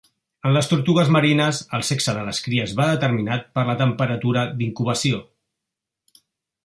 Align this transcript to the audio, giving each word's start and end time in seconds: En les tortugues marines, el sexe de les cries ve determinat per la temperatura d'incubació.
En 0.49 0.53
les 0.55 0.69
tortugues 0.69 1.11
marines, 1.15 1.59
el 1.79 1.85
sexe 1.89 2.15
de 2.19 2.23
les 2.29 2.39
cries 2.45 2.73
ve 2.79 2.87
determinat 2.93 3.45
per 3.59 3.67
la 3.71 3.77
temperatura 3.83 4.47
d'incubació. 4.63 5.21